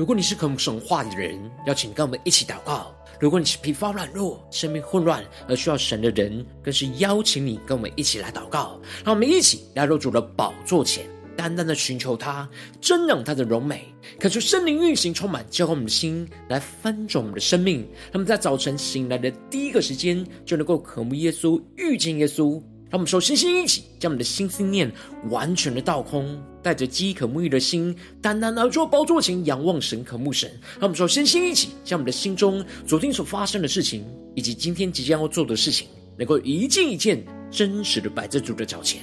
[0.00, 8.80] 如果你是渴慕神话的人，邀请跟我们一起祷告；如果你是疲乏软弱、生命混乱而需要神的人，更是邀请你跟我们一起来祷告。
[9.04, 11.04] 让我们一起来到主的宝座前，
[11.36, 12.48] 单单的寻求他，
[12.80, 17.86] 瞻仰他的荣美，恳求圣灵运行，充满浇灌我们的心，来翻转我们的生命。
[18.10, 22.58] 他们在早晨醒来的第一个时间，就能够渴慕耶稣、遇见耶稣。
[22.90, 24.90] 让我们说，身心一起，将我们的心思念
[25.28, 30.50] 完全的倒空，带着饥渴沐浴的心，单单而坐，包座前仰望神、渴慕神。
[30.72, 35.86] 让我们说，身心一起，将我们的心中昨天所发生的事情，以及今天即将要做的事情，
[36.18, 39.02] 能够一件一件真实的摆在主的脚前，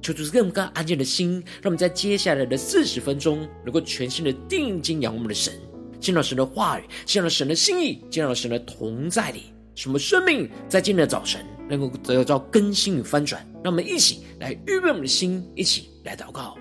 [0.00, 5.52] 求主更加安静的心，让我们在接下来的四十分钟，能够全心的定睛仰望我们的神，
[6.00, 9.42] 见到神的话语，见到神的心意，见到神的同在里。
[9.74, 13.46] 什么生命在今天的早晨能够得到更新与翻转？
[13.62, 16.56] 让我们一起来预备我们的心，一起来祷告。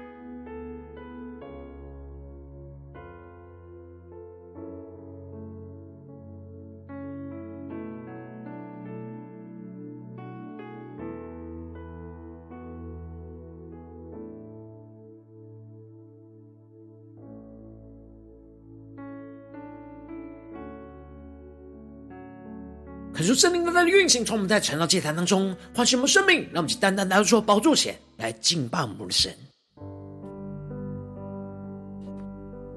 [23.16, 29.34] 可是圣灵在的运行，从我们在晨祷祭坛当中唤醒我们生命，让我们去单单来到主宝座前来敬拜我们的神。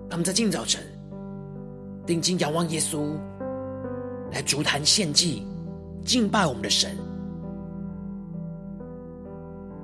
[0.08, 0.80] 让我们在今早晨
[2.06, 3.18] 定睛仰望耶稣，
[4.30, 5.44] 来足坛献祭，
[6.04, 6.96] 敬拜我们的神。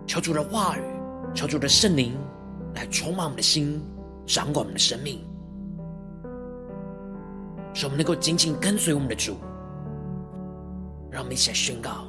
[0.06, 0.82] 求主的话语，
[1.34, 2.12] 求主的圣灵
[2.76, 3.82] 来充满我们的心，
[4.25, 5.19] 掌管我们的生命，
[7.75, 9.36] 使我们能够紧紧跟随我们的主。
[11.14, 12.08] 让我们一起来宣告：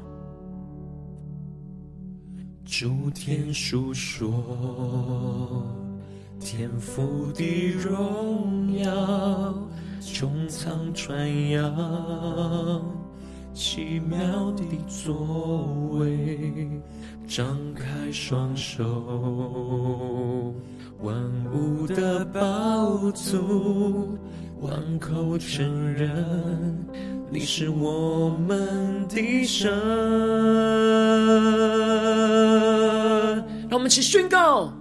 [2.65, 5.63] 诸天述说
[6.39, 9.53] 天父的荣耀，
[10.01, 12.83] 穹苍传扬
[13.53, 15.67] 奇妙的作
[15.99, 16.67] 为，
[17.27, 18.83] 张开双手，
[21.03, 21.15] 万
[21.53, 24.17] 物的宝足，
[24.61, 26.75] 万口承认。
[27.31, 29.69] 你是我们的神，
[33.67, 34.71] 让我们一起宣告：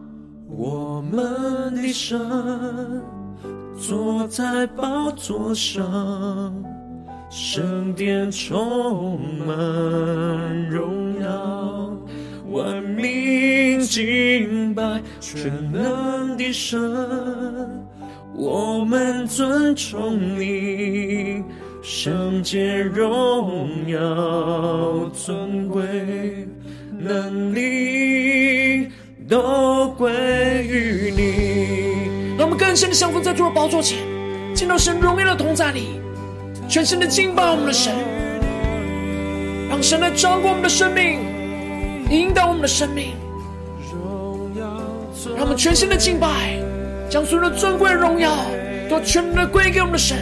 [0.46, 2.20] 我们的神
[3.76, 6.54] 坐在宝座上，
[7.30, 11.90] 圣殿充满荣耀，
[12.50, 16.78] 万民敬拜全能的神，
[18.34, 21.42] 我们尊崇你。
[21.86, 23.98] 圣洁荣耀
[25.10, 25.82] 尊贵
[26.98, 28.88] 能力
[29.28, 30.10] 都归
[30.66, 32.38] 于你。
[32.38, 33.98] 让我们更深的降服在主的宝座前，
[34.54, 36.00] 见到神荣耀的同在里，
[36.70, 37.92] 全心的敬拜我们的神，
[39.68, 41.20] 让神来掌管我们的生命，
[42.08, 43.12] 引导我们的生命。
[43.92, 44.64] 荣耀
[45.36, 46.58] 让我们全心的敬拜，
[47.10, 48.30] 将所有的尊贵荣耀
[48.88, 50.16] 都全然的归给我们的神。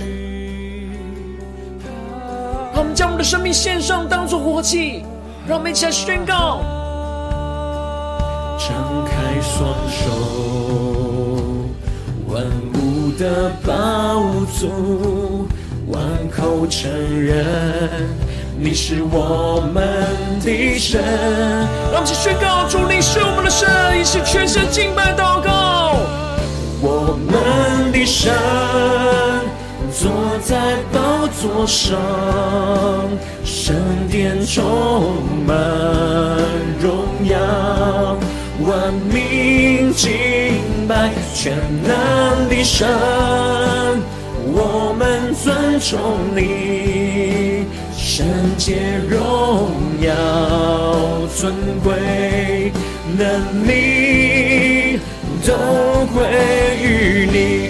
[2.72, 5.05] 让我们将我们的生命献上，当作活祭。
[5.47, 6.60] 让我们一起来宣告：
[8.59, 10.09] 张开双手，
[12.28, 14.22] 万物的宝
[14.59, 14.71] 座，
[15.88, 16.00] 万
[16.31, 17.44] 口承认
[18.56, 19.84] 你是我们
[20.41, 21.03] 的神。
[21.93, 23.69] 让我们一起宣告：主，你是我们的神，
[24.00, 25.97] 一起全身敬拜祷告。
[26.81, 28.33] 我们的神。
[29.94, 30.10] 坐
[30.42, 30.56] 在
[30.91, 31.98] 宝座上，
[33.44, 33.77] 圣
[34.10, 35.54] 殿充满
[36.80, 37.36] 荣耀，
[38.65, 40.10] 万民敬
[40.89, 42.89] 拜全能的神，
[44.47, 50.10] 我们尊崇你，圣洁荣耀
[51.36, 51.54] 尊
[51.84, 52.72] 贵
[53.18, 54.98] 能力
[55.47, 55.53] 都
[56.15, 56.24] 归
[56.83, 57.61] 于你，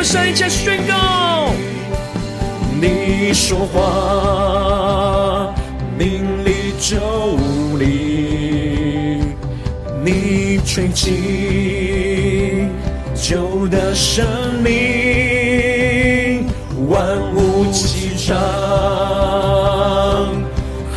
[0.00, 1.52] 们的神，一起宣告。
[2.80, 5.54] 你说话，
[5.98, 6.96] 命里就
[7.76, 9.20] 立；
[10.02, 12.68] 你吹气，
[13.14, 14.24] 就得生
[14.64, 16.46] 命，
[16.88, 18.34] 万物齐唱，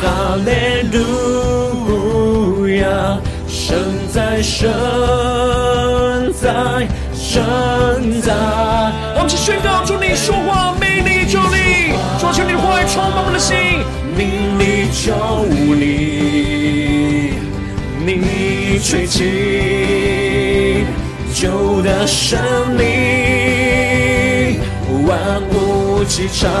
[0.00, 0.50] 哈利
[0.96, 3.76] 路亚，生
[4.10, 4.72] 在，生
[6.40, 6.88] 在。
[7.12, 7.42] 生
[9.24, 13.56] 我们去宣告：主你说话，命立就立；主求你的话语充满我们的心，
[14.14, 15.14] 命立就
[15.80, 17.32] 立；
[18.04, 20.84] 你吹起
[21.32, 22.38] 旧的生
[22.76, 24.60] 命，
[25.06, 26.52] 万物齐唱，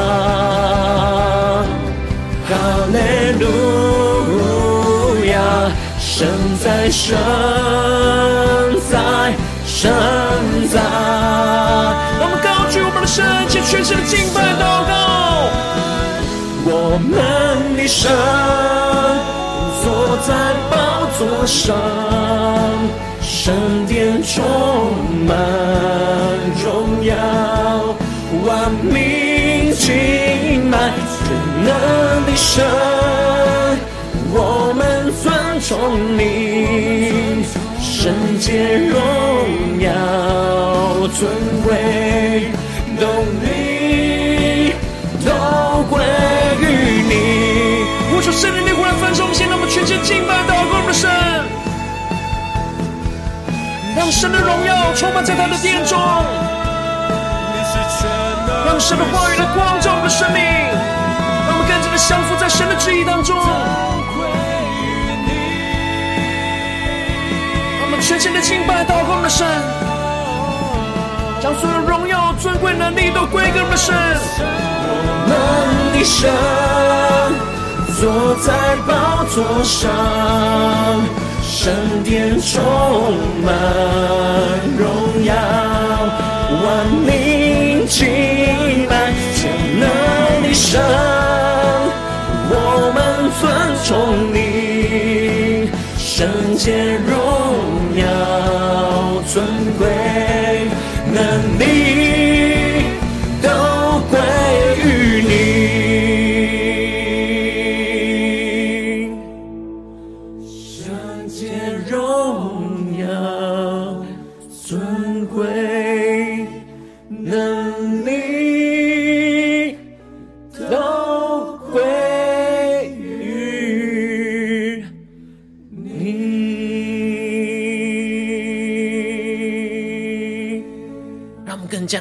[2.48, 2.50] 哈
[2.94, 2.96] 利
[3.44, 5.36] 路亚，
[6.00, 6.26] 神
[6.64, 7.14] 在，神
[8.90, 9.34] 在，
[9.66, 9.92] 神
[10.72, 10.80] 在。
[16.94, 18.08] 我们的神
[19.82, 20.32] 坐在
[20.70, 21.74] 宝座上。
[23.20, 23.52] 圣
[23.86, 24.32] 殿充
[25.26, 25.34] 满
[26.62, 27.12] 荣耀，
[28.46, 31.26] 万民敬拜全
[31.64, 31.68] 能
[32.26, 32.64] 的神，
[34.32, 35.74] 我们尊崇
[36.16, 37.44] 你，
[37.82, 38.94] 圣洁荣
[39.80, 39.90] 耀
[41.08, 41.28] 尊
[41.64, 41.68] 贵
[43.00, 43.02] 都
[48.34, 51.08] 圣灵的呼来焚烧，我们现在我们全心敬拜祷告我们的神。
[53.96, 55.96] 让神的荣耀充满在他的殿中，
[58.66, 63.38] 让神的话语来光照我们的生命，让我们更加的降服在神的旨意当中。
[67.78, 69.46] 让我们全心的敬拜祷告我们的神，
[71.40, 73.94] 将所有荣耀、尊贵、能力都归给我们的神。
[75.30, 75.30] 我
[75.70, 77.53] 们的神
[78.04, 79.90] 坐在宝座上。
[81.42, 81.72] 圣
[82.02, 82.60] 殿充
[83.42, 83.48] 满
[84.76, 85.34] 荣耀，
[86.62, 88.04] 万民敬
[88.90, 89.48] 拜全
[89.80, 89.88] 能
[90.42, 90.82] 的神，
[92.50, 92.52] 我
[92.94, 93.00] 们
[93.40, 93.42] 尊
[93.84, 93.88] 崇
[94.34, 96.28] 你，圣
[96.58, 97.16] 洁荣
[97.96, 98.04] 耀
[99.32, 99.42] 尊
[99.78, 99.82] 贵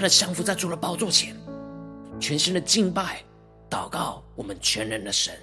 [0.04, 1.34] 的降服在主的宝座前，
[2.20, 3.24] 全心的敬拜、
[3.70, 5.34] 祷告，我们全能的神，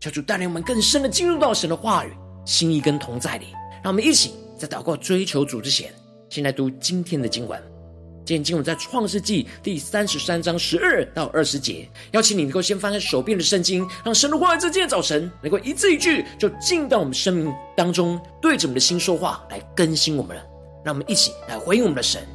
[0.00, 2.12] 求主带领我们更深的进入到神的话语、
[2.46, 3.48] 心意跟同在里。
[3.84, 5.92] 让我们一起在祷告、追求主之前，
[6.30, 7.62] 先来读今天的经文。
[8.24, 11.88] 今天经文在创世纪第三十三章十二到二十节。
[12.12, 20.34] 邀请你能够先翻开手边的圣经，让神的话语在今天早晨能够一字一句就进到我们生命当中，对着我们的心说话，来更新我们。
[20.84, 22.26] 让我们一起来回应我们的神。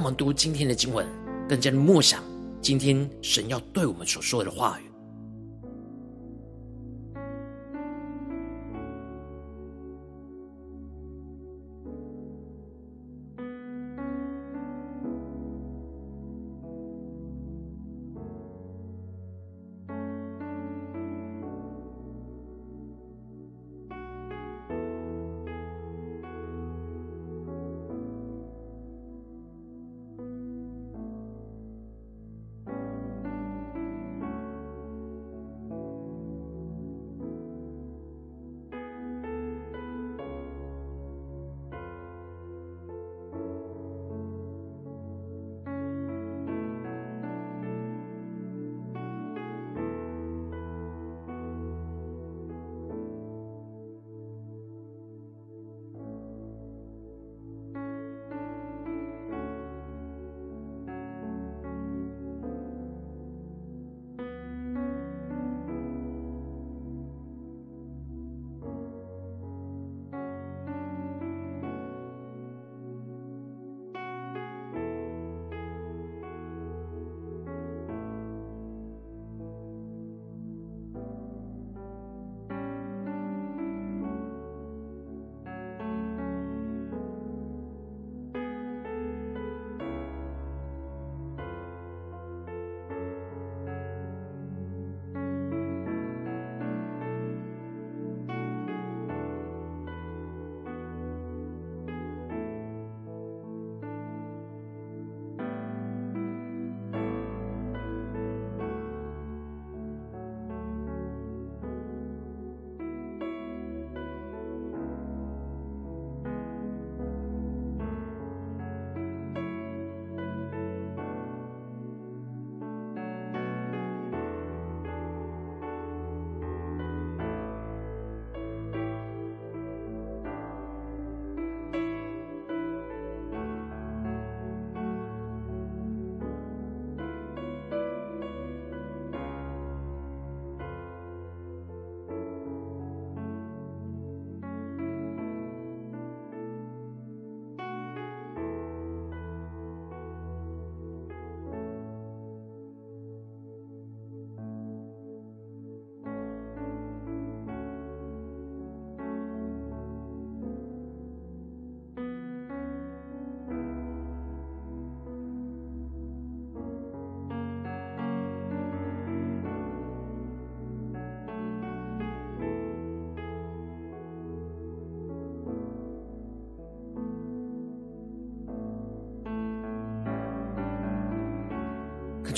[0.00, 1.06] 我们读今天的经文，
[1.46, 2.24] 更加的默想
[2.62, 4.89] 今天神要对我们所说的话语。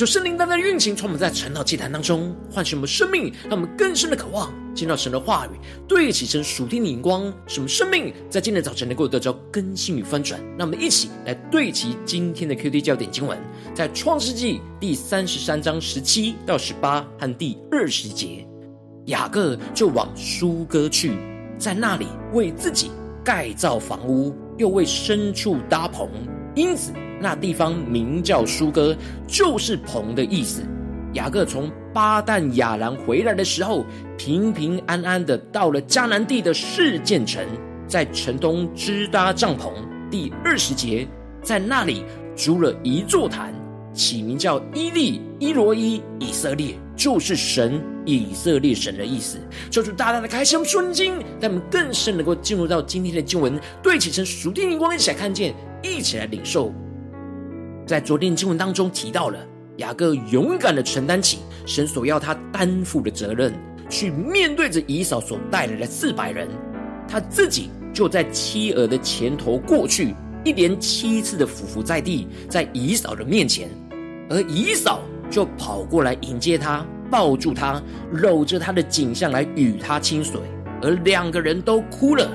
[0.02, 5.50] 求圣灵单单运行，从我们在晨祷祭坛当中唤醒我们生命，让我们更深的渴望见到神的话语，
[5.86, 10.40] 对齐成属天的眼光，使我们生命在今天早晨能够得着更新与翻转。
[10.58, 13.38] 让我们一起来对齐今天的 QD 焦点经文，
[13.76, 18.44] 在创世纪第三十三章十七到十八和第二十节，
[19.06, 21.12] 雅各就往苏哥去，
[21.56, 22.90] 在那里为自己
[23.24, 26.10] 盖造房屋，又为牲畜搭棚，
[26.56, 26.92] 因此。
[27.22, 28.94] 那地方名叫苏哥，
[29.26, 30.62] 就是棚的意思。
[31.14, 33.84] 雅各从巴旦亚兰回来的时候，
[34.18, 37.46] 平平安安的到了迦南地的示剑城，
[37.86, 39.70] 在城东支搭帐篷。
[40.10, 41.06] 第二十节，
[41.42, 43.54] 在那里筑了一座坛，
[43.92, 49.38] 起名叫伊利伊罗伊以色列，就是神以色列神的意思。
[49.70, 56.72] 求主大大的开箱顺经，让我们更深能够进入到今天的经文，对齐成属天灵光，一起来看见，一起来领受。
[57.86, 59.38] 在昨天经文当中提到了
[59.78, 63.52] 雅各勇敢的承担起神所要他担负的责任，
[63.88, 66.48] 去面对着以扫所带来的四百人，
[67.08, 73.68] 他自己就在妻儿的前头过去，一连七次的俯伏在地，在以扫的面前，
[74.30, 80.40] 而以扫就跑过来迎接他，抱住他，搂着他的颈项来与他亲嘴，
[80.80, 82.30] 而两个人都哭了，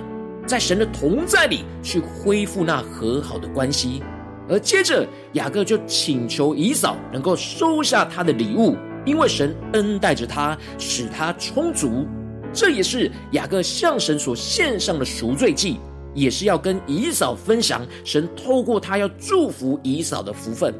[0.45, 4.01] 在神的同在里去恢复那和好的关系。
[4.49, 12.05] 而接着，雅各就请求以扫能够收下他的礼物，因为神恩待着他，使他充足。
[12.53, 15.77] 这也是雅各向神所献上的赎罪祭，
[16.13, 20.73] 也是要跟以扫分享神透过他要祝福以扫的福分。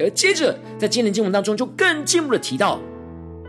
[0.00, 2.80] 而接着，在今天经文当中，就更进一步的提到，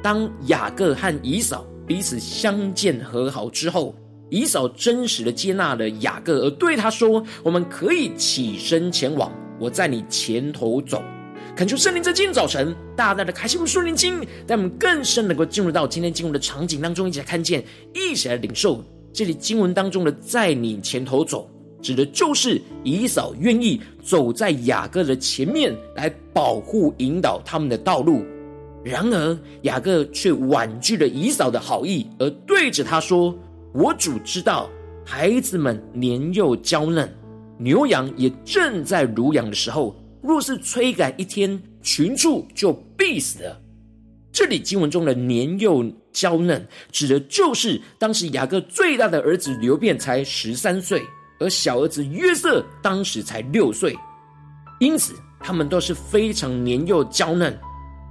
[0.03, 3.95] 当雅各和以扫彼此相见和好之后。
[4.29, 11.01] 以扫真实的接纳了雅各，而对他说：“我们可以起身前往，我在你前头走。”
[11.55, 14.17] 恳求圣灵在今天早晨大大的开启我们属灵经，
[14.47, 17.63] 让我们更深能够进入到今天经文的场景当中，一起来看见，
[17.95, 21.49] 一起来领受这里经文当中的“在你前头走”，
[21.81, 28.23] 指的就是以扫愿意走在雅各的前面，来保护引导他们的道路。
[28.83, 33.33] 然而雅各却婉拒了以扫的好意，而对着他说。
[33.73, 34.69] 我主知道，
[35.05, 37.09] 孩子们年幼娇嫩，
[37.57, 43.61] 牛羊也正在乳养的时候，若是催赶一天，群畜就必死了。
[44.31, 51.01] 这里经文中的年幼娇嫩，指的就是当时雅各最大的儿子流便才十三岁，
[51.39, 53.95] 而小儿子约瑟当时才六岁，
[54.79, 57.57] 因此他们都是非常年幼娇嫩。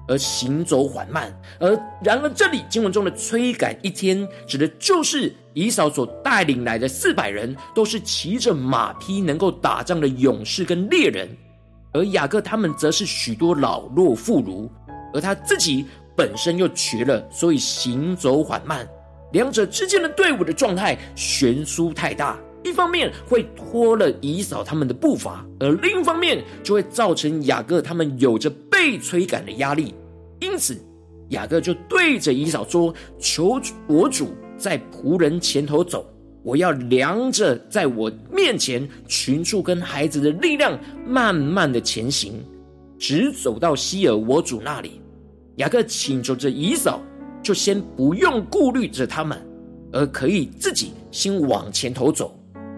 [0.08, 1.70] 而行走缓慢，而
[2.02, 11.28] 然而这里经文中的催赶一天，指的就是以扫所带领来的四百人，都是骑着马匹能够打仗的勇士跟猎人，
[11.92, 14.68] 而雅各他们则是许多老弱妇孺，
[15.12, 15.84] 而他自己
[16.16, 18.86] 本身又瘸了，所以行走缓慢。
[19.32, 28.52] 两者之间的队伍的状态悬殊太大，一方面会拖了以嫂他们的步伐，而另一方面就会造成雅各他们有着。
[28.78, 29.94] 被催赶的压力，
[30.38, 30.76] 因此
[31.30, 33.58] 雅各就对着以嫂说：“求
[33.88, 36.06] 我主在仆人前头走，
[36.44, 42.34] 我要量着在我面前群畜跟孩子的力量，慢慢的前行，
[42.98, 45.00] 直走到希尔我主那里。”
[45.56, 47.00] 雅各请求着以嫂，
[47.42, 49.40] 就先不用顾虑着他们，
[49.90, 52.35] 而可以自己先往前头走。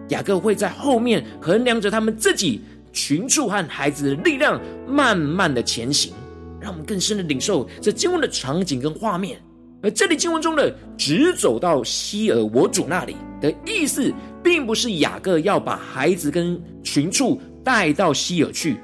[0.08, 2.60] 雅各会在后面衡量着他们自己。
[2.90, 6.12] 群畜和孩子的力量，慢慢的前行，
[6.58, 9.38] 让我们更深的领受这经文的场景跟画面。
[9.82, 14.12] 而这里经文中的“直走到希珥我主那里”的意思，
[14.42, 18.80] 并不是雅各要把孩子跟群畜带到希珥去，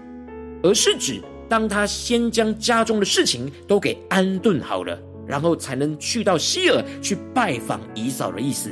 [0.63, 8.71] 而是指当他先将家中的事情都给安顿好了，然后才能去到希珥去拜访以嫂的意思。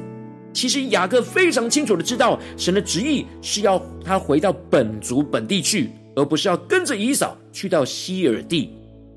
[0.52, 8.70] 其实雅各非常清楚的知道，神的旨意是要他回到本族本地去，而不是要跟着以扫去到希尔地。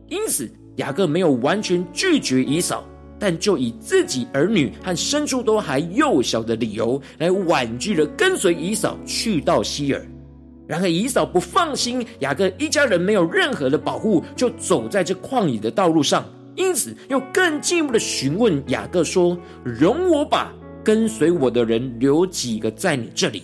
[0.08, 2.86] 因此，雅各没有完全拒绝以扫，
[3.20, 10.06] 但就以自己儿女和牲畜都还幼小的理由，来婉拒了跟随以扫去到希尔。
[10.68, 16.25] 然而，以扫不放心雅各一家人没有任何的保护，就走在这旷野的道路上，
[16.56, 20.51] 因此又更进一步的询问雅各说：“容我把。”
[20.86, 23.42] 跟随我的人留几个在你这里？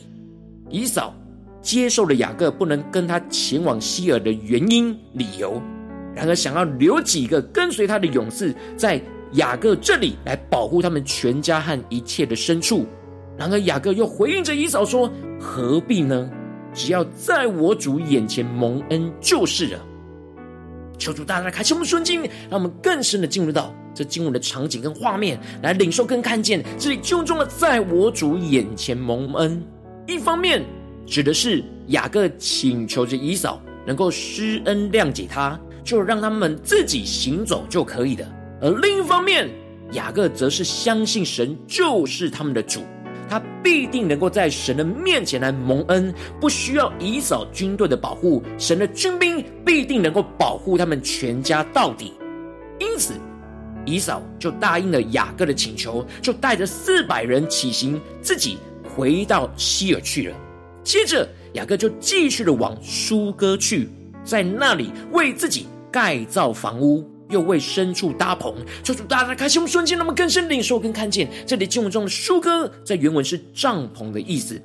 [0.70, 1.12] 以扫
[1.60, 5.60] 接受了雅各不能跟他前往希尔的原因理由，
[6.16, 9.02] 然而想要留几个跟随他的勇士在
[9.34, 12.86] 雅各这里来保护他们全家和一切的牲畜。
[13.36, 16.30] 然而雅各又回应着以扫说：“何必呢？
[16.76, 19.80] 只要在我主眼前蒙恩就是了。”
[21.02, 29.64] 求主大大开启我们顺境，让我们更深的进入到这经文的场景跟画面，来领受跟看见这里就中了，在我主眼前蒙恩。
[30.06, 30.64] 一方面
[31.08, 38.28] 指的是雅各请求着以扫能够施恩谅解他，就让他们自己行走就可以了；
[38.62, 39.50] 而另一方面，
[39.94, 42.82] 雅各则是相信神就是他们的主。
[43.32, 52.12] 他必定能够在神的面前来蒙恩，不需要以扫军队的保护，神的军兵必定能够保护他们全家到底。
[52.78, 53.14] 因此，
[53.86, 58.58] 以扫就答应了雅各的请求，就带着四百人起行，自己
[58.94, 60.36] 回到西珥去了。
[60.84, 63.88] 接着，雅各就继续的往苏哥去，
[64.26, 67.10] 在那里为自己盖造房屋。
[67.32, 71.28] 又为牲畜搭棚，求主大大开心瞬间，那么更深领受跟看见。
[71.48, 74.62] 这里经文中的疏割，在原文是帐篷的意思，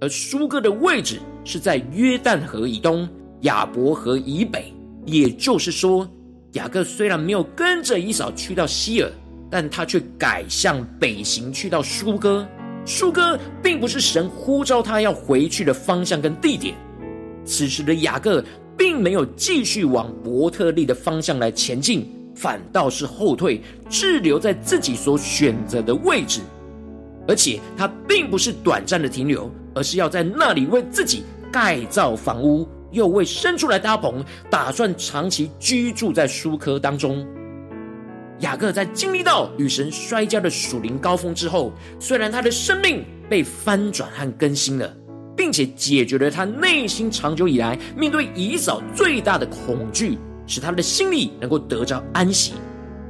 [0.00, 3.08] 而疏割的位置是在约旦河以东、
[3.40, 4.72] 雅伯河以北。
[5.06, 6.08] 也就是说，
[6.52, 9.08] 雅各虽然没有跟着以扫去到西珥，
[9.50, 12.46] 但他却改向北行，去到疏割。
[12.84, 16.74] 疏割并不是神呼召他要回去的方向跟地点。
[17.44, 18.44] 此时的雅各。
[18.80, 26.40] 并没有继续往伯特利的方向来前进，反倒是后退，滞留在自己所选择的位置。
[27.28, 37.22] 而且他并不是短暂的停留，而是要在那里为自己盖造房屋，又为牲畜来搭棚，打算长期居住在舒科当中。
[38.38, 44.90] 雅各在经历到与神摔跤的属灵高峰之后，虽然他的生命被翻转和更新了。
[45.40, 52.52] 并且解决了他内心长久以来面对以扫最大的恐惧，使他的心里能够得着安息。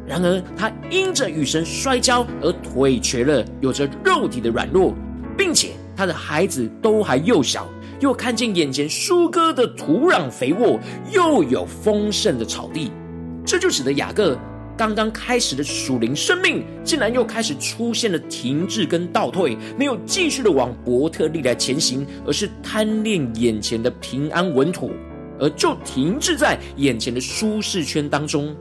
[0.07, 4.95] 然而，他因着与神摔跤而腿瘸了，有着肉体的软弱，
[5.37, 7.67] 并且他的孩子都还幼小，
[7.99, 10.79] 又看见眼前疏割的土壤肥沃，
[11.11, 12.93] 又有丰盛的草地，
[13.45, 14.39] 这就使得雅各。
[14.81, 24.89] 刚刚开始的属灵生命，竟然又开始出现了停滞跟倒退，没有继续的往伯特利来前行，而是贪恋眼前的平安稳妥，
[25.39, 28.57] 而就停滞在眼前的舒适圈当中。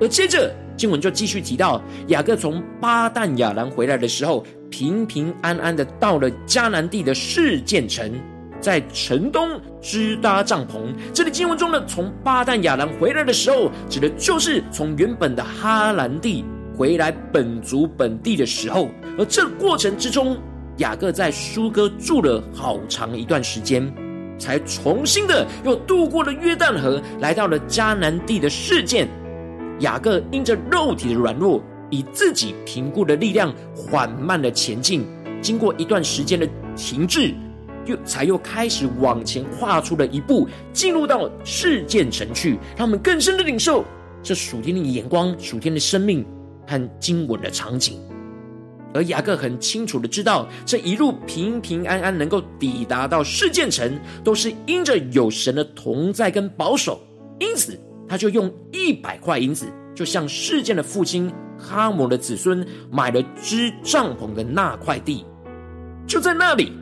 [0.00, 8.12] 而接着经文就继续提到，雅各从巴旦亚兰回来的时候，平平安安的到了迦南地的示剑城。
[8.60, 10.92] 在城东支搭帐篷。
[11.12, 16.44] 这里经文中的从巴旦亚兰回来的时候，指的就是从原本的哈兰地
[16.76, 18.88] 回来本族本地的时候。
[19.18, 20.36] 而这过程之中，
[20.78, 23.92] 雅各在苏哥住了好长一段时间，
[24.38, 29.08] 才重新的又渡过了约旦河，来到了迦南地的事件。
[29.80, 35.04] 雅各因着肉体的软弱，以自己评估的力量缓慢的前进，
[35.40, 37.34] 经过一段时间的停滞。
[37.88, 43.84] 又才又开始往前跨出了一步，进入到事件城去，让我们更深的领受
[44.22, 46.24] 这属天的眼光、属天的生命
[46.66, 47.98] 和经文的场景。
[48.94, 57.00] 而雅各很清楚的知道，这一路平平安安能够抵达到事件城，都是因着有神的同在跟保守，
[57.38, 65.24] 因此他就用一百块银子，就向事件的父亲哈摩的子孙买了支帐篷的那块地，
[66.06, 66.72] 就在那里。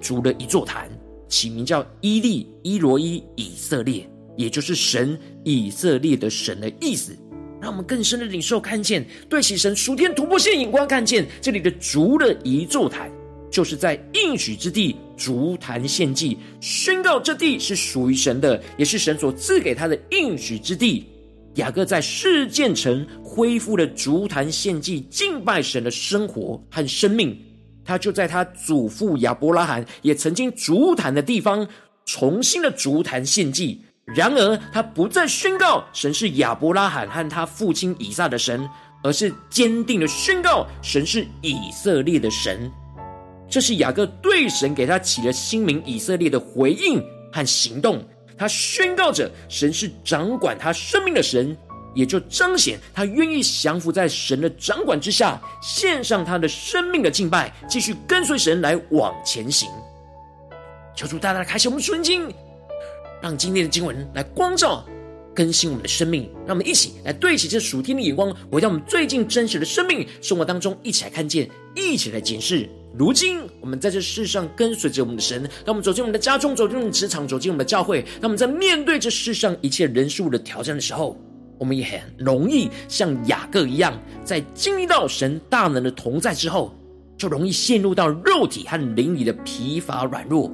[0.00, 0.88] 筑了一座坛，
[1.28, 7.16] 起名叫伊利伊罗伊以色列，也就是神以色列的神的意思。
[7.60, 13.10] 让我们更深的领受看见，对齐神属天突破性眼光，看见这里的筑了一座坛，
[13.50, 21.04] 就是在应许之地筑坛献祭，宣告这地是属于神的，也是神所赐给他的应许之地。
[21.54, 27.36] 雅各在示剑城恢复了筑坛献祭、敬拜神的生活和生命。
[27.88, 31.66] 他就在他祖父亚伯拉罕也曾经足坛的地方，
[32.04, 33.82] 重新的足坛献祭。
[34.04, 38.68] 然而，他不再宣告神是亚伯拉罕和他父亲以撒的神，
[39.02, 42.70] 而是坚定的宣告神是以色列的神。
[43.48, 48.06] 这是雅各对神给他起了新名以色列的回应和行动。
[48.36, 51.56] 他宣告着神是掌管他生命的神。
[51.98, 59.68] 也就彰显他愿意降服在神的掌管之下，献上他的生命的敬拜，继续跟随神来往前行。
[60.94, 62.32] 求主大大开启我们纯经，
[63.20, 64.86] 让今天的经文来光照、
[65.34, 66.30] 更新我们的生命。
[66.46, 72.68] 让我们一起来对齐这属天的眼光，回到我们最近真实的生命生活当中，一起来看见，一起来检视。
[72.96, 81.20] 如今我们在这世上跟随着我们的神，当我们走进我们的家中，走进我们的职场，走进我们的教会，当我们在面对这世上一切人事物的挑战的时候。
[81.58, 83.92] 我们也很容易像雅各一样，
[84.24, 86.72] 在经历到神大能的同在之后，
[87.16, 90.50] 就容易陷入到肉体和灵里的疲乏软弱。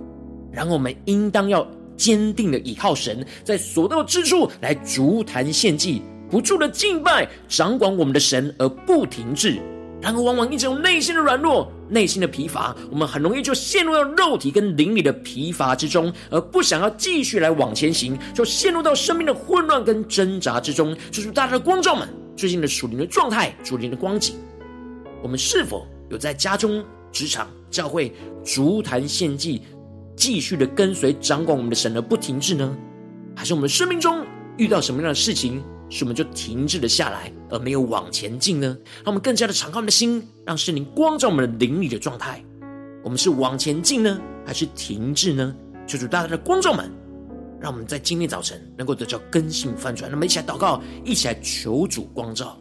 [0.50, 9.58] 然后我们应当要坚定的倚靠神，在所到之处来筑坛献祭，不住的敬拜掌管我们的神而不停滞。
[10.00, 20.96] 然而，往往因着内心的软弱、内心的疲乏，我们很容易就陷入到肉体跟灵里的疲乏之中，而不想要继续来往前行，就陷入到生命的混乱跟挣扎之中。
[21.10, 24.36] 就是大家的光照们，最近的属灵的状态、属灵的光景，
[25.22, 28.12] 我们是否有在家中、职场、教会
[28.44, 29.62] 筑坛献祭，
[30.16, 32.76] 继续的跟随掌管我们的神而不停滞呢？
[33.36, 34.24] 还是我们生命中
[34.56, 35.62] 遇到什么样的事情？
[35.90, 38.66] 是我们就停滞了下来，而没有往前进呢？
[39.04, 42.44] 让我们更加的敞开我们的心，让圣灵光照我们的灵里的状态。
[43.02, 45.54] 我们是往前进呢，还是停滞呢？
[45.86, 46.90] 求主大大的光照们，
[47.60, 50.10] 让我们在今天早晨能够得到更新翻转。
[50.10, 52.58] 那么，一起来祷告，一起来求主光照。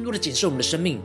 [0.00, 0.98] 更多的检视我们的生命，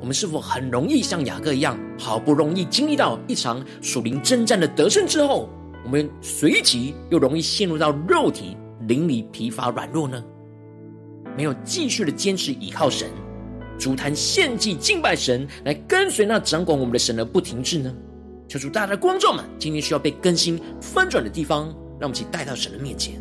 [0.00, 5.50] 我们是否很容易像雅各一样，好不容易经历到一场属灵征战的得胜之后，
[5.84, 8.56] 我们随即又容易陷入到肉体
[8.88, 10.24] 灵里疲乏软弱呢？
[11.36, 13.10] 没有继续的坚持依靠神，
[13.78, 17.94] 筑坛献祭敬拜神，来跟随那掌管我们的神而不停滞呢？
[18.48, 21.66] 求主大家的观众们，今天需要被更新翻转的地方，
[22.00, 23.20] 让我们一起带到神的面前。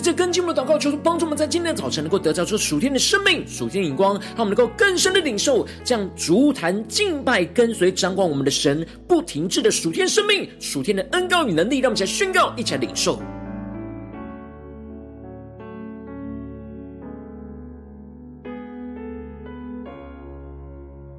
[0.00, 11.78] 这更进一步的祷告，求主帮助我们在今天的早晨能够得着这属天的生命、属天的眼光，让我们能够更深的领受这样筑坛敬拜、跟随掌管我们的神不停滞的属天生命、属天的恩膏与能力。
[11.80, 13.20] 让我们一起来宣告，一起来领受。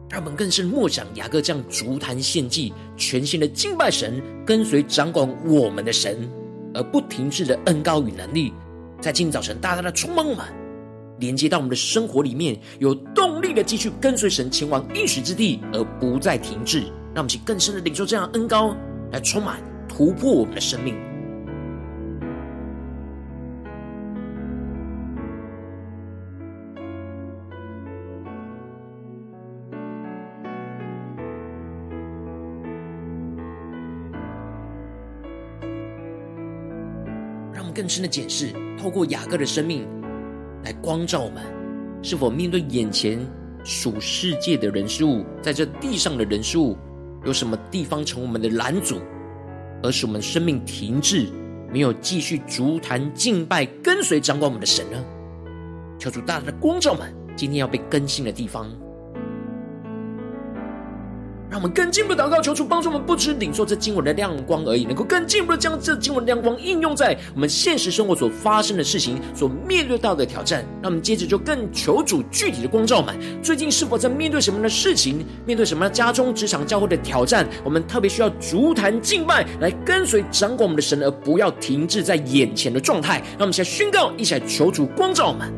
[0.10, 6.28] 让我们更深默想雅各这样筑坛献祭、全新的敬拜神、跟随掌管我们的神。
[6.74, 8.54] 而不停滞的恩膏与能力，
[9.02, 10.46] 在今天早晨大大的充满我们，
[11.18, 16.82] 连接到我们的生活里面，有动力的继续跟随神前往应许之地，而不再停滞。
[17.14, 18.76] 让我们去更深的领受这样恩膏，
[19.12, 19.60] 来充满
[19.90, 20.96] 突破我们的生命。
[37.52, 39.88] 让我们更深的检视，透过雅各的生命
[40.64, 41.44] 来光照我们，
[42.02, 43.20] 是否面对眼前
[43.64, 46.76] 属世界的人事物，在这地上的人事物，
[47.26, 49.00] 有什么地方成我们的拦阻，
[49.84, 51.28] 而使我们生命停滞，
[51.72, 55.04] 没有继续足坛敬拜、跟随掌管我们的神呢？
[56.00, 58.68] 求主大大的光照们，今天要被更新的地方。
[61.52, 70.66] 让我们更进一步祷告，求主帮助我们，不只领受这经文的亮光而已，能够更进一步的将这经文亮光应用在我们现实生活所发生的事情、所面对到的挑战。
[70.82, 77.46] 让我们接着就更求主具体的光照们，最近是否在面对什么样的事情，面对什么家中、职场、教会的挑战？
[77.66, 83.18] 我们特别需要足坛敬拜来跟随掌管我们的神，而不要停滞在眼前的状态。
[83.32, 85.52] 让我们现在宣告，一起来求主光照们。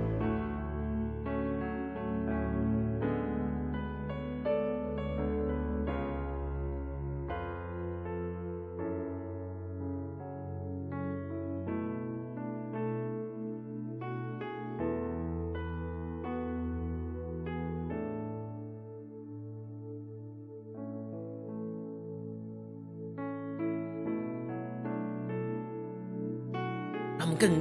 [27.34, 27.52] 更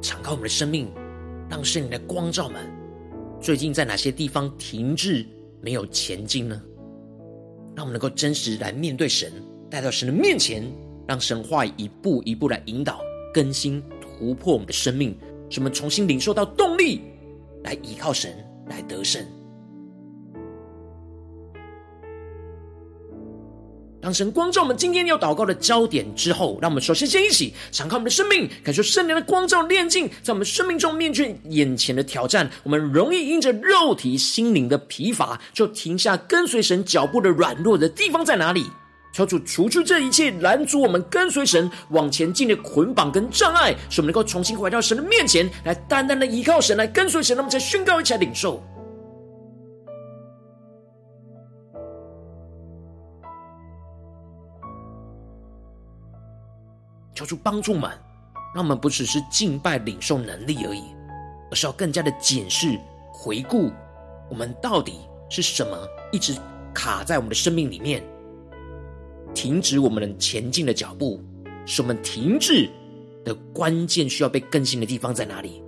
[0.00, 0.88] 敞开我们的生命，
[1.48, 2.64] 让圣灵的光照们，
[3.40, 5.26] 最近在哪些地方停滞
[5.60, 6.60] 没有前进呢？
[7.74, 9.32] 让我们能够真实来面对神，
[9.70, 10.64] 带到神的面前，
[11.06, 13.00] 让神话一步一步来引导、
[13.34, 15.14] 更新、突破我们的生命，
[15.50, 17.02] 使我们重新领受到动力，
[17.64, 18.32] 来依靠神，
[18.68, 19.22] 来得胜。
[24.06, 38.66] 当神光照我们今天要祷告的焦点之后，让我们首先先一起敞开我们的生命，感受圣灵的光照炼净，在我们生命中面对眼前的挑战，我们容易因着肉体、心灵的疲乏，就停下跟随神脚步的软弱的地方在哪里？
[39.12, 47.36] 求主除去这一切拦阻我们跟随神往前进的捆绑跟障碍，使我们能够重新回到神的面前来，单单的依靠神来跟随神。
[47.36, 48.62] 那么，再宣告一起来领受。
[57.16, 57.90] 求主帮助们，
[58.54, 60.82] 让我们不只是敬拜领受能力而已，
[61.50, 62.78] 而是要更加的检视、
[63.10, 63.72] 回顾
[64.28, 65.00] 我们到底
[65.30, 66.36] 是什么一直
[66.74, 68.04] 卡在我们的生命里面，
[69.34, 71.18] 停止我们前进的脚步，
[71.64, 72.68] 使我们停滞
[73.24, 75.62] 的关键需要被更新的地方在哪里？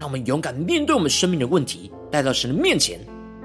[0.00, 2.98] 让我们勇敢面对我们生命的问题，带到神的面前，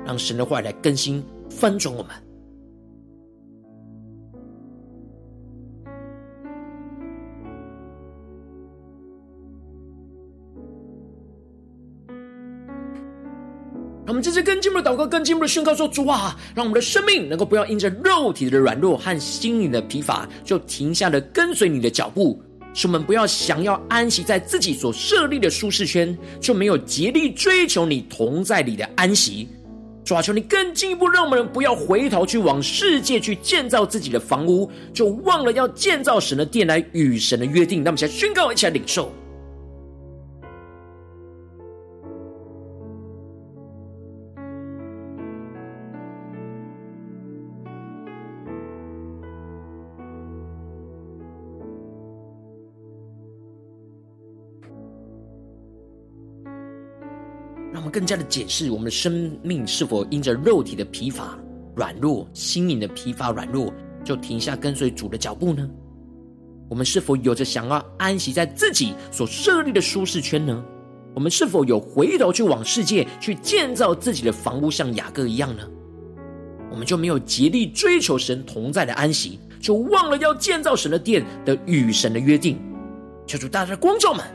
[0.03, 2.15] 让神的话来更新、翻转我们。
[14.05, 22.41] 我们这次更进一步的祷告，更进一步的宣告说：主啊，让我们的生命能够不要因着肉体的软弱和心灵的疲乏，就停下了跟随你的脚步。
[22.73, 29.47] 使我们不要想要安息在自己所设立的舒适圈，就没有竭力追求你同在里的安息。
[30.03, 37.81] 主啊，求你更进一步，让我们不要回头去往世界去建造自己的房屋，就忘了要建造神的殿来与神的约定。
[37.81, 39.13] 那么，现在宣告，一起来领受。
[57.93, 61.37] 更加的检视我们的生命是否因着肉体的疲乏、
[61.75, 63.71] 软弱、心灵的疲乏、软弱，
[64.03, 65.69] 就停下跟随主的脚步呢？
[66.69, 70.65] 我们是否有着想要安息在自己所设立的舒适圈呢？
[71.13, 75.61] 我们是否有回头去往世界去建造自己的房屋，像雅各一样呢？
[76.71, 82.59] 我们就没有竭力追求神同在的安息，就忘了要建造神的殿的与神的约定。
[83.27, 84.25] 求主大家的光照们，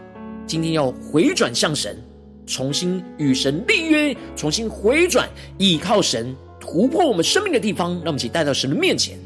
[0.47, 2.01] 今天要回转向神。
[2.49, 9.19] 重新与神立约，重新回转，依靠神，突破我们生命的地方，让我们一起带到神的面前。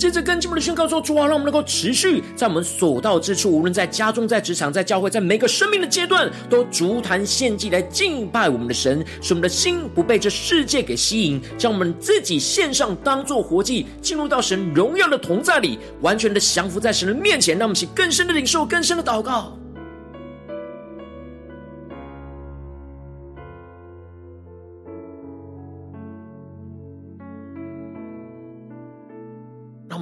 [0.00, 17.58] 接着跟进一步的宣告说：主啊，让我们能够持续在我们所到之处，无论在家中、在职场、在教会，在每个生命的阶段，都足坛献祭来敬拜我们的神，使我们的心不被这世界给吸引，将我们自己献上，当做活祭，进入到神荣耀的同在里，完全的降服在神的面前。
[17.58, 19.59] 让我们去更深的领受，更深的祷告。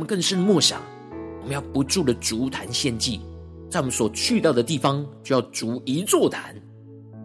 [0.08, 0.80] 更深默想，
[1.42, 3.20] 我们要不住的筑坛献祭，
[3.70, 6.56] 在我们所去到的地方，就要筑一座坛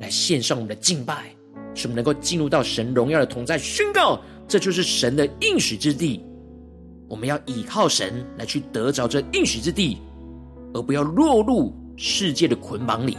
[0.01, 1.33] 来献上我们的敬拜，
[1.73, 4.19] 使我们能够进入到神荣耀的同在，宣告
[4.49, 6.21] 这就是神的应许之地。
[7.07, 9.99] 我们要依靠神来去得着这应许之地，
[10.73, 13.17] 而不要落入世界的捆绑里。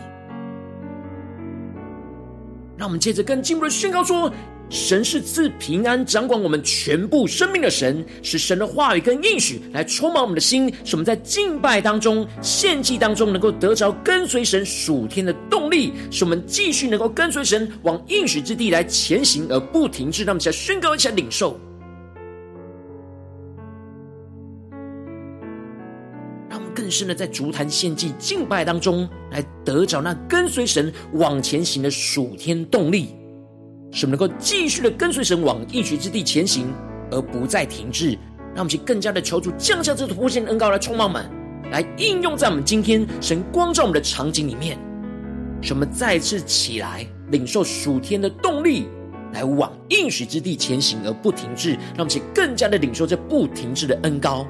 [2.77, 4.31] 让我们接着更进步的宣告说。
[4.70, 20.24] 神是赐平安、掌管我们全部生命的神，是神的话语跟应许来充满我们的心，使我们在敬拜当中、献祭当中，能够得着跟随神属天的动力，使我们继续能够跟随神往应许之地来前行而不停滞。
[20.24, 21.61] 让我们一起来宣告，一起来领受，
[26.48, 33.14] 让我们更深的在足坛献祭敬拜当中，来得着那跟随神往前行的属天动力。
[33.95, 36.67] 使我们能够继续的跟随神往应许之地前行，
[37.13, 38.19] 而不再停滞。
[38.53, 41.25] 让我们去更加的求主降下这突破性的恩膏来充满我们，
[41.71, 44.77] 来应用在我们今天神光照我们的场景里面。
[45.63, 48.87] 使我们再次起来领受属天的动力，
[49.33, 51.71] 来往应许之地前行而不停滞。
[51.71, 54.45] 让我们去更加的领受这不停滞的恩膏。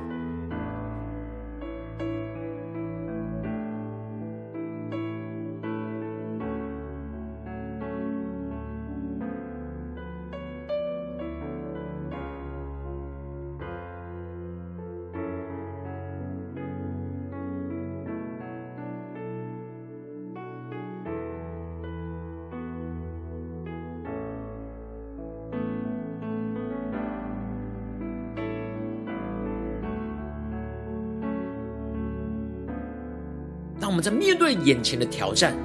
[33.94, 35.56] 我们在面对眼前的挑战，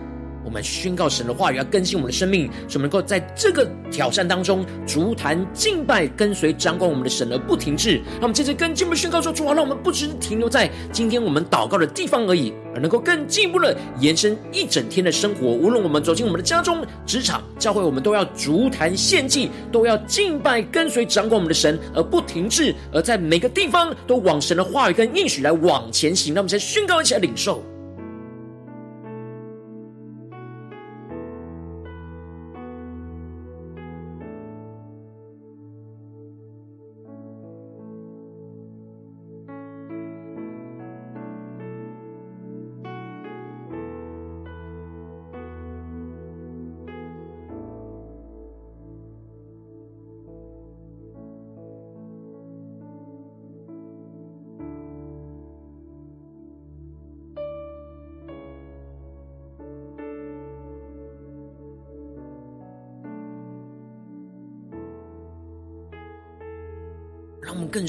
[0.46, 7.96] 我们宣告神的话语要更新我们的生命，使我们能够在这个挑战当中，足坛敬拜，跟随掌管我们的神而不停滞。
[7.96, 15.48] 让我们接着跟进步宣告说：主啊，让我们不只是停留在今天我们祷告的地方而已，而能够更进一步的延伸一整天的生活。
[15.48, 22.76] 无论我们走进我们的家中、职场、教会，我们都要足坛献祭，都要敬拜，跟随掌管我们的神而不停滞。
[22.94, 26.36] 而在每个地方都往神的话语跟应许来往前行。
[26.36, 27.64] 让我们先宣告一起来领受。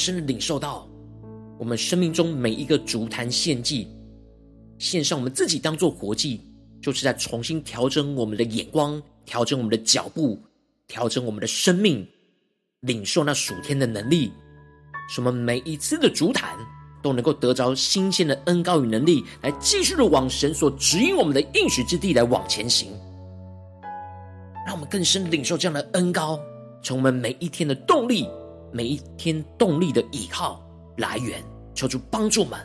[0.00, 0.88] 深的领受到，
[1.58, 3.86] 我们生命中每一个筑坛献祭，
[4.78, 6.40] 献上我们自己当做活祭，
[6.80, 10.40] 就是在重新调整我们的眼光，调整我们的脚步，
[10.88, 12.08] 调整我们的生命，
[12.80, 14.32] 领受那属天的能力，
[15.10, 16.56] 什么每一次的筑坛
[17.02, 22.90] 都能够得着新鲜的恩膏与能力，来继续的往神所指引我们的应许之地来往前行。
[24.66, 26.40] 让我们更深领受这样的恩膏，
[26.82, 28.26] 成为我们每一天的动力。
[28.72, 30.62] 每一天动力的依靠
[30.96, 31.42] 来源，
[31.74, 32.59] 求主帮助们。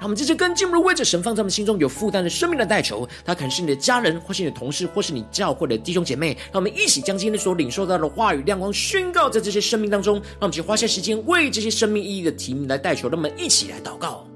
[0.00, 6.36] 让我们这些更进的为着神放在我们心中有负担的生命的代求，他可能是你的家人，或是你的同事，或是你教会的弟兄姐妹。
[6.52, 10.16] 让我们一起将今天所领受到的话语亮光宣告在这些生命当中。
[10.16, 13.08] 让我们去花些时间为这些生命意义的提名来代求。
[13.08, 14.26] 让我们一起来祷告。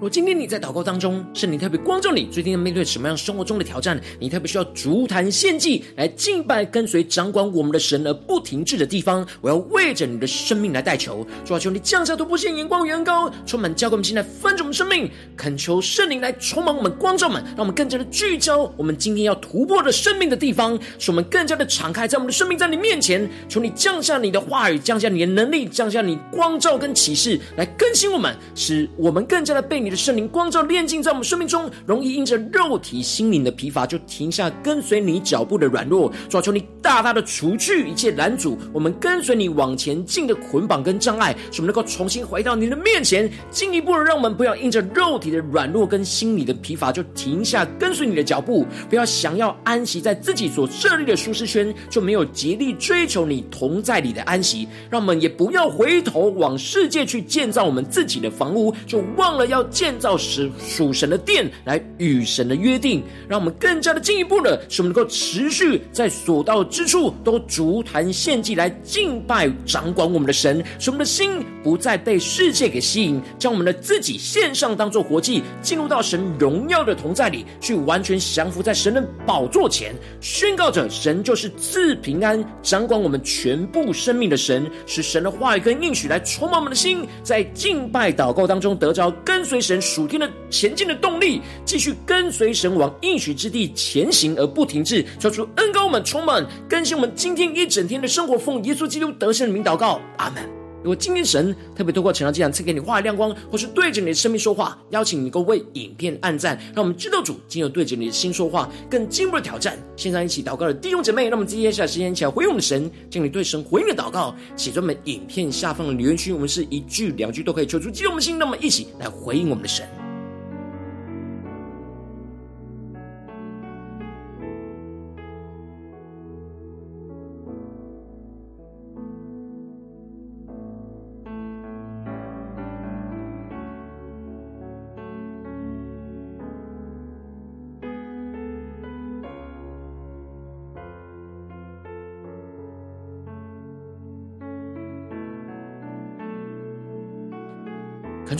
[0.00, 4.00] 如今天你在祷告当中，圣灵特别光照你，最近要面对什么样生活中的挑战？
[4.18, 11.26] 你特别需要筑坛献祭来敬拜、跟随、掌管我们的神而不停滞的地方，我要为着你的生命来代求。
[11.44, 23.28] 主啊，求你降下突破性眼光与恩膏，充满教灌我们现在分盛我们生命，恳求圣灵来充满我们光照们，让我们更加的聚焦我们今天要突破的生命的地方，使我们更加的敞开在我们的生命在你面前。
[23.50, 29.89] 求你降下你的话语，降下你的能力，降下你光照跟启示来更新我们，使我们更加的被你。
[29.96, 36.12] 圣灵光照炼净在我们生命中，容易因着肉体心灵的疲乏，就停下跟随你脚步的软弱。
[36.28, 48.66] 主啊，求你大大的除去一切拦阻我们跟随你往前进的捆绑跟障碍，使我们能够重新回到你的面前，进一步的让我们不要因着肉体的软弱跟心理的疲乏，就停下跟随你的脚步。
[48.88, 54.68] 不要想要安息在自己所设立的舒适圈，就没有竭力追求你同在里的安息。
[54.90, 59.64] 让我们也不要回头往世界去建造我们自己的房屋，就忘了要。
[59.80, 89.69] 建造时属神的殿，来与神的约定，让我们更加的进一步的，使我们能够持续在所到之处都足坛献祭来敬拜掌管我们的神，使我们的心不再被世界给吸引，将我们的自己献上当做活祭，进入到神荣耀的同在里，去完全降服在神的宝座前，宣告着神就是赐平安、掌管我们全部生命的神，使神的话语跟应许来充满我们的心，在敬拜祷告当中得着跟随神。
[89.70, 100.59] 神属天的前进的动力，继续跟随神往应许之地前行而不停滞，求出恩膏们充满更新我们今天一整天的生活，奉耶稣基督得胜的名祷告，阿门。
[100.82, 109.78] 如果今天神特别透过《晨祷祭坛》赐给你话语亮光，或是对着你的生命说话，邀请你能够为影片按赞，让我们知道主今日对着你的心说话，更进一步的挑战。
[109.96, 119.86] 线上一起祷告的弟兄姐妹，让我们接下时间一起来回应我们的神，将你对神回应的祷告写在我们影片下方的留言区，我们是一句两句都可以求出激动我们的心，那么一起来回应我们的神。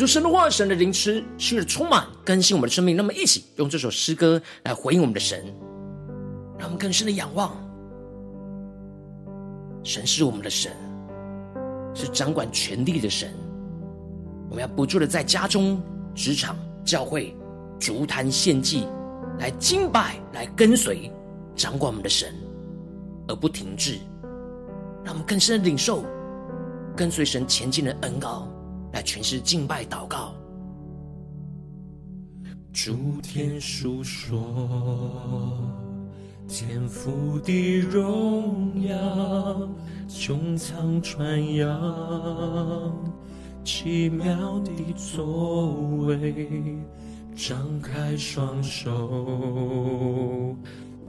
[0.01, 2.96] 恳求神的话，神的灵吃，需要充满更新我们的生命。
[2.96, 5.44] 那么，一起用这首诗歌来回应我们的神，
[6.59, 7.55] 让我们更深的仰望。
[9.82, 10.72] 神是我们的神，
[11.94, 13.30] 是掌管权力的神。
[14.48, 15.78] 我们要不住的在家中、
[16.14, 17.36] 职场、教会，
[17.78, 18.86] 筑坛献祭，
[19.38, 21.12] 来敬拜，来跟随
[21.55, 22.34] 掌管我们的神，
[23.28, 23.98] 而不停滞。
[25.05, 26.07] 让我们更深的领受
[26.96, 28.48] 跟随神前进的恩膏。
[28.93, 30.34] 来全是敬拜祷告，
[32.72, 34.38] 诸天述说
[36.49, 39.68] 天父的荣耀，
[40.09, 43.14] 穹苍传扬
[43.64, 45.72] 奇妙的作
[46.07, 46.76] 为，
[47.36, 48.91] 张开双手，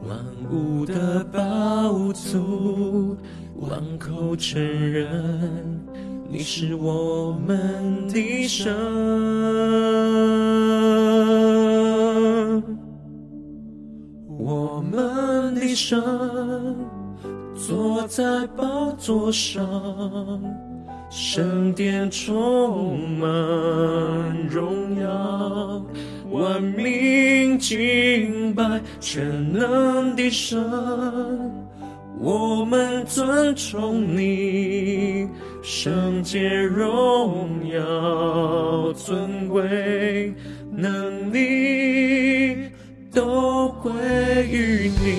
[0.08, 0.18] 万
[0.52, 3.18] 物的宝足，
[3.56, 5.82] 万口承认。
[6.32, 8.74] 你是我们的神，
[14.40, 16.02] 我们的神
[17.54, 19.62] 坐在宝座上，
[21.10, 23.28] 圣殿充满
[24.48, 25.86] 荣耀，
[26.32, 30.58] 万民敬拜全能的神，
[32.22, 35.28] 我们尊崇你。
[35.64, 40.34] 圣洁荣耀尊贵
[40.72, 42.68] 能力
[43.14, 43.92] 都归
[44.50, 45.12] 于你。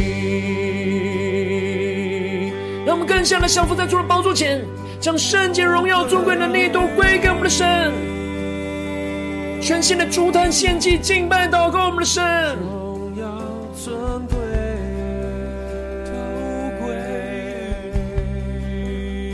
[2.84, 4.60] 让我们更加的降服在主的宝座前，
[5.00, 7.92] 将圣洁荣耀尊贵能力都归给我们的神，
[9.60, 12.58] 全新的筑坛献祭敬拜祷告我们的神。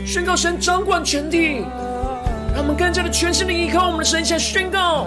[0.09, 1.63] 宣告神掌管全地，
[2.51, 5.05] 让我们更加的全心的依靠我们的神，向宣告。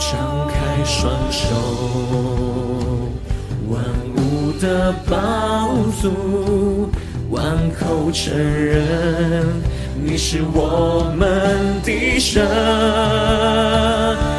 [0.00, 1.54] 张开双手，
[3.68, 3.84] 万
[4.16, 5.68] 物的宝
[6.00, 6.90] 足，
[7.30, 9.46] 万口承认
[9.94, 12.44] 你是我们的神。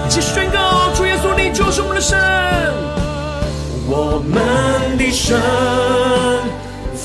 [0.06, 2.20] 一起宣告，主耶稣，你就是我们的神，
[3.88, 5.40] 我们的神。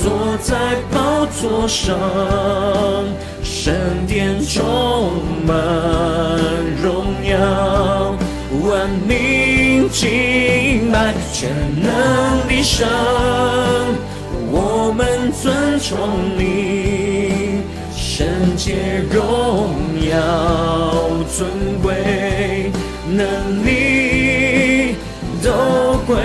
[0.09, 0.57] 坐在
[0.91, 1.95] 宝座上，
[3.43, 5.55] 神殿充满
[6.83, 8.17] 荣耀，
[8.67, 12.89] 万民敬拜全能的神，
[14.51, 15.99] 我们尊崇
[16.39, 17.61] 你，
[17.95, 19.75] 圣洁荣
[20.11, 21.47] 耀尊
[21.83, 22.73] 贵
[23.11, 24.95] 能力
[25.43, 26.17] 都归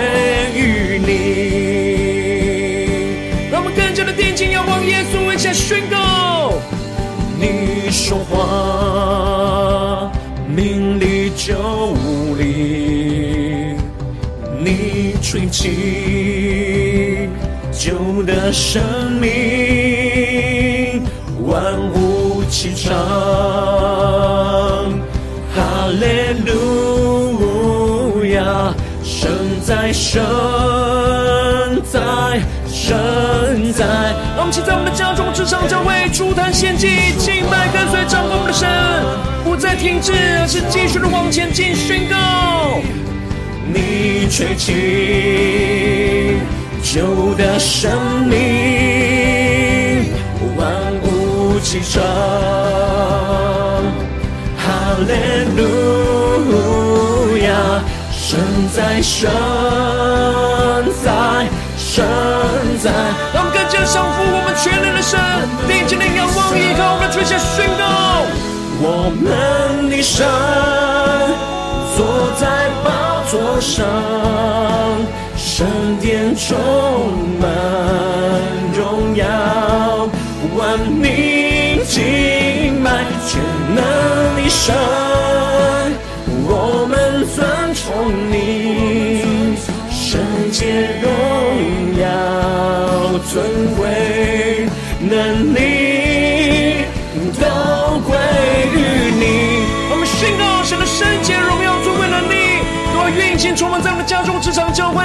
[0.56, 1.53] 于你。
[4.36, 6.54] 今要往耶稣文前宣告
[7.38, 10.10] 你说话
[10.48, 11.54] 命里就
[12.04, 13.76] 无力
[14.58, 17.28] 你吹起
[17.70, 18.82] 酒的生
[19.20, 21.04] 命
[21.46, 22.92] 万物齐唱
[25.54, 28.74] 哈利路亚
[29.04, 29.30] 生
[29.64, 31.03] 在生
[32.84, 33.86] 神在，
[34.36, 38.68] 让我们起在我们的家中、职场、教会，筑坛献祭，敬拜跟随掌管我们的神，
[39.42, 41.74] 不再停滞，而是继续的往前进。
[41.74, 42.16] 宣告，
[43.72, 46.36] 你吹起
[46.82, 47.90] 旧的生
[48.28, 50.12] 命，
[50.54, 50.68] 万
[51.04, 52.02] 物齐唱，
[54.58, 54.68] 哈
[55.08, 55.14] 利
[55.56, 57.80] 路亚，
[58.12, 58.38] 神
[58.76, 59.30] 在，神
[61.02, 61.48] 在。
[61.94, 62.04] 神
[62.82, 62.90] 在，
[63.32, 65.16] 让我们更加降服我们全能的神，
[65.68, 67.84] 定睛的仰望依靠我们的垂下宣告。
[68.82, 70.26] 我们的神
[71.94, 73.86] 坐在宝座上，
[75.36, 75.64] 圣
[76.00, 76.58] 殿充
[77.38, 77.46] 满
[78.74, 79.24] 荣耀，
[80.56, 83.40] 万民敬拜全
[83.72, 84.74] 能的神，
[86.42, 89.23] 我们尊崇你，
[90.14, 91.10] 圣洁荣。
[91.98, 92.06] 要
[93.30, 94.68] 尊贵
[95.00, 96.84] 能力
[97.40, 98.16] 都归
[98.74, 98.78] 于
[99.18, 99.22] 你。
[99.90, 102.62] 我们宣告神的圣洁荣耀尊贵能力
[102.92, 105.02] 都要运行充满在我们家中、职场、教会，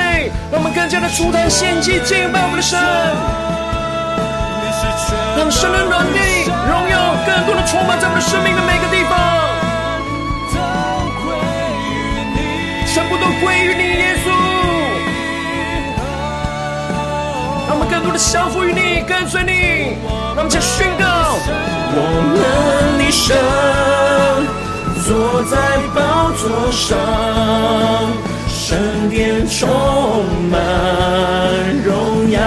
[0.51, 2.77] 让我们更加的出台献祭敬拜我们的神，
[5.37, 9.17] 让神的能力荣耀更多的充满在我们的生命的每个地方，
[12.85, 13.88] 全部都归于你，
[18.19, 19.95] 降服于你，跟随你。
[20.35, 21.05] 那么请宣告。
[21.91, 21.97] 我
[22.35, 22.37] 们
[23.01, 23.35] 一生
[25.07, 25.57] 坐在
[25.95, 25.97] 宝
[26.33, 26.97] 座上，
[28.47, 29.67] 圣殿充
[30.51, 30.53] 满
[31.81, 32.39] 荣耀，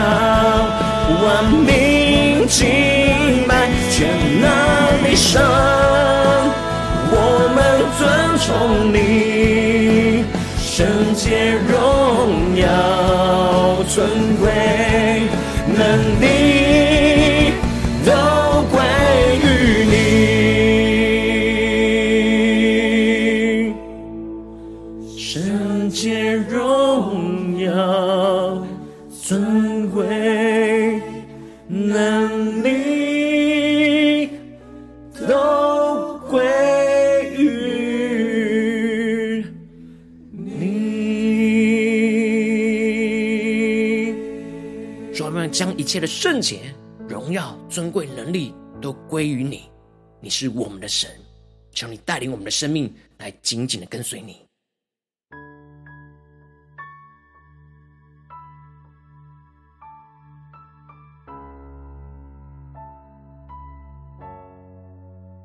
[1.24, 4.06] 万民敬拜全
[4.40, 4.46] 能
[5.02, 5.40] 的神。
[7.14, 7.16] 我
[7.56, 7.58] 们
[7.98, 8.00] 尊
[8.38, 10.24] 崇你，
[10.60, 14.06] 圣洁荣耀尊
[14.36, 14.52] 贵。
[15.82, 16.41] 能力。
[45.92, 46.74] 切的圣洁、
[47.06, 49.70] 荣耀、尊贵、能力都归于你。
[50.20, 51.10] 你是我们的神，
[51.70, 54.42] 求你带领我们的生命来紧紧的跟随你。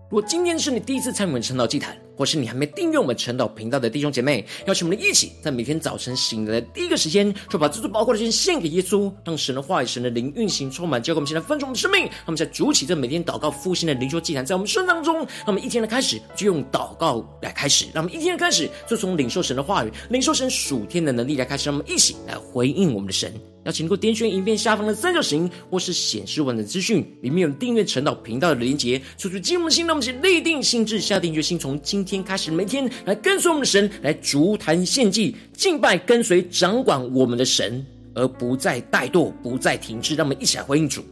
[0.09, 12.01] 如果今天是你第一次参与我们晨祷祭坛，或是你还没订阅我们晨祷频道的弟兄姐妹，邀请我们一起在每天早晨醒来的第一个时间，就把这最宝贵的时间献给耶稣，让神的话语、神的灵运行充满，交给我们现在分盛我们的生命。
[12.01, 23.31] 让我们在主起这每天祷告复兴的灵修祭坛，在我们生当中，让我们一天的开始就用祷告来开始，让我们一天的开始就从领受神的话语、领受神属天的能力来开始，让我们一起来回应我们的神。
[23.67, 28.97] 要请过点选影片下方的三角形，或是显示完的资讯，里面有订阅陈导频道的连结。
[29.17, 40.15] 求主激动我们的心，让我们立定心志，下定决心，从今天开始每天来跟随我们的神，来逐坛献祭、敬拜，跟随掌管我们的神，而不再怠惰，不再停滞。
[40.15, 41.03] 让我们一起来回应主。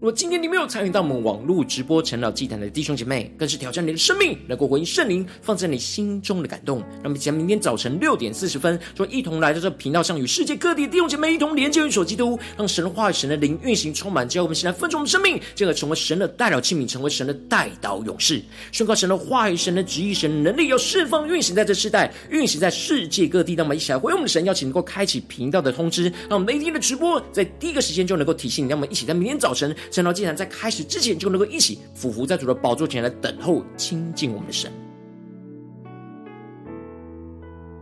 [0.00, 6.80] 如果今天你没有参与到我们网络直播晨祷祭坛的弟兄姐妹，更是挑战你的生命，能够回应圣灵放在你心中的感动。
[7.02, 18.40] 那么将明天早晨六点四十分，就一同来到这频道上，与世界各地的弟兄姐妹一同连接、与所基督，让神的话语、神的灵运行充满，叫我们现在分盛我们生命，进而成为神的代祷器皿，成为神的代祷勇士，
[18.70, 23.56] 宣告神的话语、神的旨意、神的能力，要释放运行在这世代，运行在世界各地。
[23.56, 28.68] 那么一起来回应我们的神，邀请能够开启频道的通知，让我们每天的直播在第一个时间就能够提醒你。
[28.68, 29.74] 让我们一起在明天早晨。
[29.90, 34.70] 晨祷祭坛在开始之前，就能够一起俯伏在主的宝座前来等候亲近我们的神。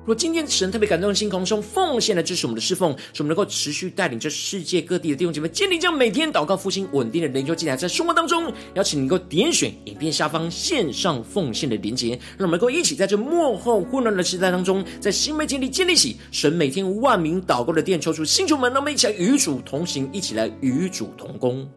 [0.05, 21.69] 若今天神特别感动的心，空中奉献来支持我们的侍奉，使我们能够持续带领着世界各地的弟兄姐妹建立这样每天祷告复兴稳定的灵修祭坛，在生活当中，邀请你能够点选影片下方线上奉献的连结，让我们能够一起在这幕后混乱的时代当中，在新媒体里建立起神每天万名祷告的殿，抽出星球们，让我们一起来与主同行，一起来与主同工。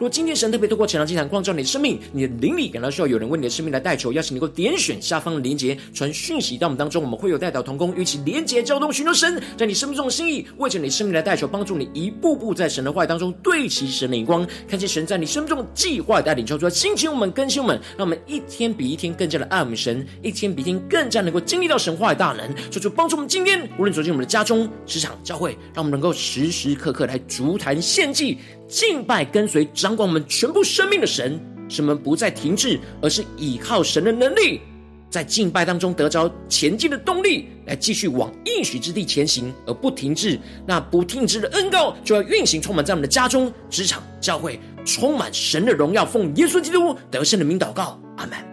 [0.00, 28.38] 如果今天神特别透过晨祷祭坛光照你的生命，你的灵里感到需要有人为你的生命来代求，邀请你能够点选下方的连结，传讯息到我们当中，我们会有代祷同工，与其连结交通，寻求神在你生命中的心意，为着你生命来代求，帮助你一步步在神的话语当中对齐神的眼光，看见神在你生命中的计划带领，求主来兴起我们，更新我们，让我们一天比一天更加的爱我们神，一天比一天更加能够经历到神话语大能，求主帮助我们今天无论走进我们的家中、职场、教会，让我们能够时时刻刻来足坛献祭。
[28.70, 34.60] 敬拜跟随掌管我们全部生命的神，使我们不再停滞，而是倚靠神的能力，
[35.10, 40.38] 在敬拜当中得着前进的动力，来继续往应许之地前行，而不停滞。
[40.64, 46.06] 那不停滞的恩告就要运行，充满在我们的家中、职场、教会，充满神的荣耀。
[46.06, 48.49] 奉耶稣基督得胜的名祷告，阿门。